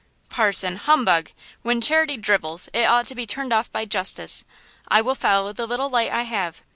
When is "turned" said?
3.27-3.53